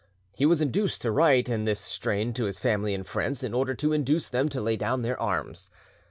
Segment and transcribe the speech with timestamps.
[0.33, 3.75] He was induced to write in this strain to his family and friends in order
[3.75, 5.69] to induce them to lay down their arms.